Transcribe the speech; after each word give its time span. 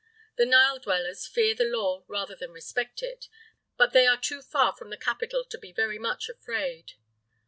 The 0.35 0.47
Nile 0.47 0.79
dwellers 0.79 1.27
fear 1.27 1.53
the 1.53 1.63
law 1.63 2.03
rather 2.07 2.35
than 2.35 2.49
respect 2.49 3.03
it; 3.03 3.27
but 3.77 3.93
they 3.93 4.07
are 4.07 4.17
too 4.17 4.41
far 4.41 4.73
from 4.73 4.89
the 4.89 4.97
capital 4.97 5.45
to 5.45 5.57
be 5.59 5.71
very 5.71 5.99
much 5.99 6.27
afraid. 6.27 6.93